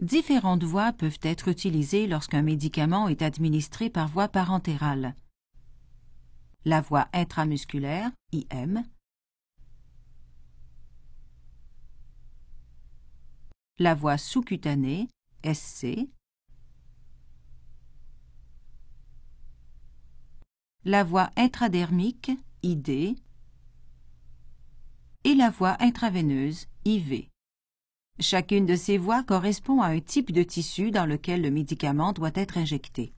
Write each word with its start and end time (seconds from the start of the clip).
Différentes 0.00 0.62
voies 0.62 0.92
peuvent 0.92 1.18
être 1.22 1.48
utilisées 1.48 2.06
lorsqu'un 2.06 2.42
médicament 2.42 3.08
est 3.08 3.20
administré 3.20 3.90
par 3.90 4.06
voie 4.06 4.28
parentérale. 4.28 5.16
La 6.64 6.80
voie 6.80 7.08
intramusculaire, 7.12 8.12
IM, 8.32 8.84
la 13.78 13.94
voie 13.94 14.18
sous-cutanée, 14.18 15.08
SC, 15.44 16.08
la 20.84 21.02
voie 21.02 21.30
intradermique, 21.36 22.30
ID, 22.62 23.16
et 25.24 25.34
la 25.34 25.50
voie 25.50 25.76
intraveineuse, 25.80 26.66
IV. 26.84 27.28
Chacune 28.20 28.66
de 28.66 28.74
ces 28.74 28.98
voies 28.98 29.22
correspond 29.22 29.80
à 29.80 29.88
un 29.88 30.00
type 30.00 30.32
de 30.32 30.42
tissu 30.42 30.90
dans 30.90 31.06
lequel 31.06 31.40
le 31.40 31.52
médicament 31.52 32.12
doit 32.12 32.32
être 32.34 32.58
injecté. 32.58 33.12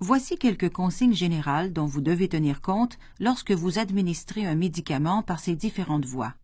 Voici 0.00 0.36
quelques 0.36 0.70
consignes 0.70 1.14
générales 1.14 1.72
dont 1.72 1.86
vous 1.86 2.00
devez 2.00 2.28
tenir 2.28 2.60
compte 2.60 2.98
lorsque 3.20 3.52
vous 3.52 3.78
administrez 3.78 4.44
un 4.44 4.56
médicament 4.56 5.22
par 5.22 5.38
ces 5.38 5.54
différentes 5.54 6.04
voies. 6.04 6.34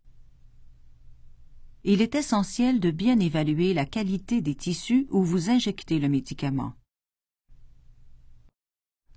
Il 1.83 2.01
est 2.01 2.15
essentiel 2.15 2.79
de 2.79 2.91
bien 2.91 3.19
évaluer 3.19 3.73
la 3.73 3.85
qualité 3.85 4.41
des 4.41 4.55
tissus 4.55 5.05
où 5.11 5.21
vous 5.21 5.49
injectez 5.49 5.99
le 5.99 6.07
médicament. 6.07 6.73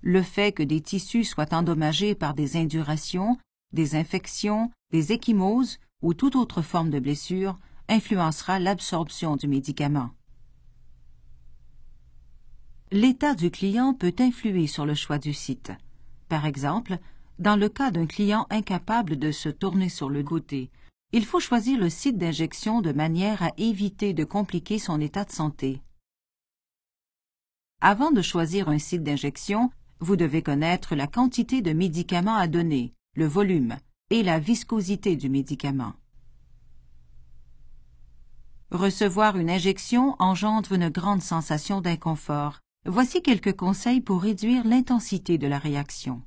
Le 0.01 0.21
fait 0.21 0.51
que 0.51 0.63
des 0.63 0.81
tissus 0.81 1.23
soient 1.23 1.53
endommagés 1.53 2.13
par 2.13 2.33
des 2.33 2.57
indurations, 2.57 3.37
des 3.71 3.95
infections, 3.95 4.69
des 4.91 5.13
échymoses 5.13 5.79
ou 6.01 6.13
toute 6.13 6.35
autre 6.35 6.61
forme 6.61 6.89
de 6.89 6.99
blessure 6.99 7.57
influencera 7.89 8.59
l'absorption 8.59 9.35
du 9.35 9.47
médicament. 9.47 10.11
L'état 12.91 13.35
du 13.35 13.51
client 13.51 13.93
peut 13.93 14.15
influer 14.19 14.67
sur 14.67 14.85
le 14.85 14.95
choix 14.95 15.17
du 15.17 15.33
site. 15.33 15.71
Par 16.27 16.45
exemple, 16.45 16.99
dans 17.39 17.55
le 17.55 17.67
cas 17.67 17.91
d'un 17.91 18.05
client 18.05 18.45
incapable 18.49 19.17
de 19.17 19.31
se 19.31 19.49
tourner 19.49 19.89
sur 19.89 20.09
le 20.09 20.23
côté, 20.23 20.69
il 21.11 21.25
faut 21.25 21.39
choisir 21.39 21.79
le 21.79 21.89
site 21.89 22.17
d'injection 22.17 22.81
de 22.81 22.91
manière 22.91 23.41
à 23.41 23.51
éviter 23.57 24.13
de 24.13 24.23
compliquer 24.23 24.77
son 24.77 25.01
état 25.01 25.25
de 25.25 25.31
santé. 25.31 25.81
Avant 27.81 28.11
de 28.11 28.21
choisir 28.21 28.69
un 28.69 28.77
site 28.77 29.03
d'injection, 29.03 29.71
vous 29.99 30.15
devez 30.15 30.43
connaître 30.43 30.95
la 30.95 31.07
quantité 31.07 31.61
de 31.61 31.73
médicaments 31.73 32.35
à 32.35 32.47
donner, 32.47 32.93
le 33.15 33.25
volume 33.25 33.77
et 34.11 34.21
la 34.21 34.37
viscosité 34.37 35.15
du 35.15 35.29
médicament. 35.29 35.93
Recevoir 38.71 39.35
une 39.37 39.49
injection 39.49 40.15
engendre 40.19 40.73
une 40.73 40.89
grande 40.89 41.23
sensation 41.23 41.81
d'inconfort. 41.81 42.59
Voici 42.85 43.23
quelques 43.23 43.55
conseils 43.55 43.99
pour 43.99 44.21
réduire 44.21 44.63
l'intensité 44.63 45.39
de 45.39 45.47
la 45.47 45.57
réaction. 45.57 46.21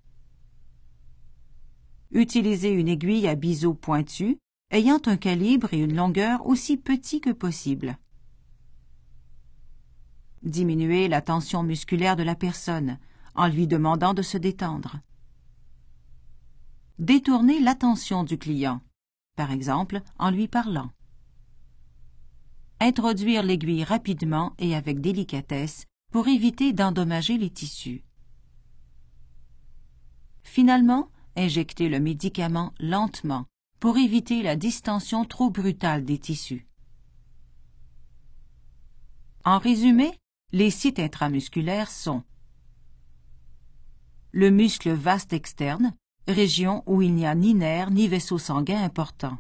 Utilisez 2.11 2.70
une 2.70 2.89
aiguille 2.89 3.29
à 3.29 3.37
biseau 3.37 3.75
pointu, 3.75 4.39
ayant 4.73 5.01
un 5.07 5.17
calibre 5.17 5.73
et 5.73 5.79
une 5.79 5.95
longueur 5.95 6.45
aussi 6.45 6.77
petits 6.77 7.20
que 7.20 7.31
possible. 7.31 7.97
Diminuez 10.43 11.07
la 11.07 11.23
tension 11.23 11.63
musculaire 11.63 12.17
de 12.17 12.25
la 12.25 12.35
personne, 12.35 12.98
en 13.37 13.47
lui 13.47 13.69
demandant 13.69 14.15
de 14.15 14.23
se 14.23 14.37
détendre. 14.37 14.98
Détournez 16.98 17.61
l'attention 17.61 18.25
du 18.25 18.37
client, 18.37 18.81
par 19.37 19.53
exemple 19.53 20.03
en 20.19 20.31
lui 20.33 20.48
parlant. 20.48 20.91
Introduire 22.85 23.45
l'aiguille 23.45 23.85
rapidement 23.85 24.55
et 24.59 24.75
avec 24.75 25.01
délicatesse 25.01 25.87
pour 26.11 26.27
éviter 26.27 26.73
d'endommager 26.73 27.39
les 27.39 27.49
tissus. 27.49 28.03
Finalement, 30.43 31.09
injectez 31.37 31.89
le 31.89 32.01
médicament 32.01 32.75
lentement 32.81 33.47
pour 33.79 33.98
éviter 33.98 34.42
la 34.42 34.57
distension 34.57 35.25
trop 35.25 35.48
brutale 35.48 36.05
des 36.05 36.19
tissus. 36.19 36.67
En 39.45 39.59
résumé, 39.59 40.11
les 40.51 40.71
sites 40.71 40.98
intramusculaires 40.98 41.89
sont 41.89 42.25
le 44.33 44.51
muscle 44.51 44.91
vaste 44.91 45.33
externe, 45.33 45.95
région 46.27 46.83
où 46.87 47.01
il 47.01 47.15
n'y 47.15 47.27
a 47.27 47.37
ni 47.37 47.55
nerf 47.55 47.92
ni 47.92 48.09
vaisseau 48.09 48.39
sanguin 48.39 48.83
important. 48.83 49.39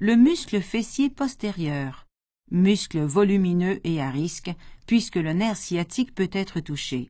Le 0.00 0.14
muscle 0.14 0.60
fessier 0.60 1.10
postérieur, 1.10 2.06
muscle 2.52 3.00
volumineux 3.00 3.80
et 3.82 4.00
à 4.00 4.10
risque, 4.10 4.52
puisque 4.86 5.16
le 5.16 5.32
nerf 5.32 5.56
sciatique 5.56 6.14
peut 6.14 6.30
être 6.32 6.60
touché. 6.60 7.08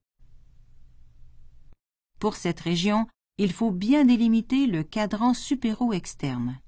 Pour 2.18 2.34
cette 2.34 2.60
région, 2.60 3.06
il 3.36 3.52
faut 3.52 3.72
bien 3.72 4.06
délimiter 4.06 4.66
le 4.66 4.82
cadran 4.84 5.34
supéro-externe. 5.34 6.58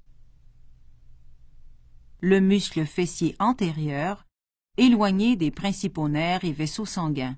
Le 2.19 2.39
muscle 2.39 2.85
fessier 2.85 3.35
antérieur, 3.39 4.27
éloigné 4.77 5.35
des 5.35 5.49
principaux 5.49 6.07
nerfs 6.07 6.45
et 6.45 6.51
vaisseaux 6.51 6.85
sanguins. 6.85 7.35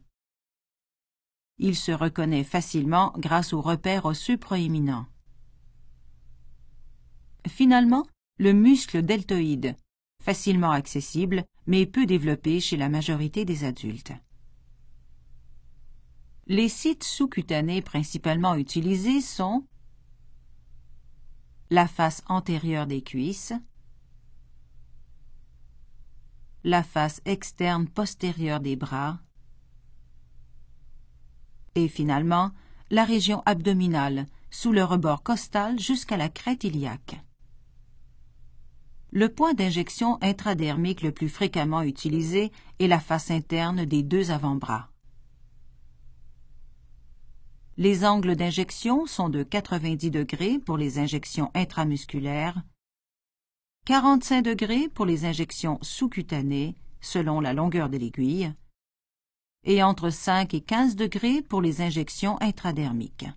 Il 1.58 1.78
se 1.78 1.94
reconnaît 1.94 2.44
facilement 2.44 3.14
grâce 3.16 3.54
aux 3.54 3.62
repères 3.62 4.04
osseux 4.04 4.38
proéminents. 4.38 5.06
Finalement, 7.48 8.06
le 8.38 8.54
muscle 8.54 9.02
deltoïde, 9.04 9.76
facilement 10.22 10.72
accessible 10.72 11.44
mais 11.68 11.86
peu 11.86 12.06
développé 12.06 12.60
chez 12.60 12.78
la 12.78 12.90
majorité 12.90 13.46
des 13.46 13.64
adultes. 13.64 14.14
Les 16.48 16.68
sites 16.68 17.04
sous-cutanés 17.04 17.82
principalement 17.82 18.56
utilisés 18.56 19.22
sont 19.22 19.66
la 21.70 21.88
face 21.88 22.22
antérieure 22.28 22.86
des 22.86 23.02
cuisses, 23.02 23.54
la 26.64 26.84
face 26.84 27.22
externe 27.26 27.88
postérieure 27.88 28.60
des 28.60 28.76
bras, 28.76 29.20
et 31.76 31.88
finalement 31.88 32.52
la 32.90 33.06
région 33.06 33.42
abdominale, 33.46 34.28
sous 34.52 34.72
le 34.72 34.84
rebord 34.84 35.24
costal 35.24 35.80
jusqu'à 35.80 36.18
la 36.18 36.30
crête 36.30 36.64
iliaque. 36.64 37.20
Le 39.16 39.30
point 39.30 39.54
d'injection 39.54 40.18
intradermique 40.24 41.04
le 41.04 41.12
plus 41.12 41.30
fréquemment 41.30 41.84
utilisé 41.84 42.52
est 42.80 42.88
la 42.88 43.00
face 43.00 43.30
interne 43.30 43.86
des 43.86 44.02
deux 44.02 44.32
avant-bras. 44.32 44.90
Les 47.78 48.06
angles 48.06 48.36
d'injection 48.36 49.06
sont 49.06 49.30
de 49.30 49.44
90 49.44 50.10
degrés 50.10 50.58
pour 50.58 50.78
les 50.78 50.98
injections 50.98 51.52
intramusculaires, 51.54 52.64
45 53.86 54.42
degrés 54.42 54.90
pour 54.90 55.06
les 55.06 55.26
injections 55.26 55.78
sous-cutanées, 55.84 56.74
selon 57.00 57.40
la 57.40 57.54
longueur 57.54 57.90
de 57.90 58.00
l'aiguille, 58.00 58.52
et 59.64 59.84
entre 59.84 60.10
5 60.10 60.56
et 60.56 60.62
15 60.62 60.96
degrés 60.96 61.44
pour 61.44 61.62
les 61.62 61.82
injections 61.82 62.42
intradermiques. 62.42 63.28